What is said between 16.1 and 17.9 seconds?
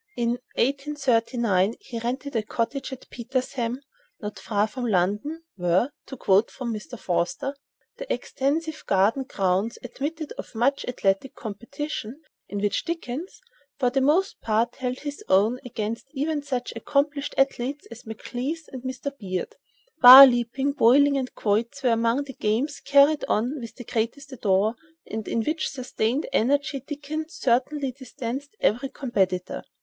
even such accomplished athletes